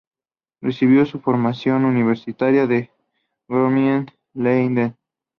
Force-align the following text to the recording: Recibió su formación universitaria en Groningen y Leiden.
Recibió 0.61 1.05
su 1.05 1.19
formación 1.19 1.85
universitaria 1.85 2.63
en 2.63 2.89
Groningen 3.47 4.07
y 4.33 4.41
Leiden. 4.41 4.97